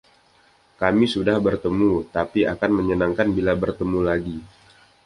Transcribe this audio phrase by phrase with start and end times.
[0.81, 4.37] Kami sudah bertemu, tapi akan menyenangkan bila bertemu lagi.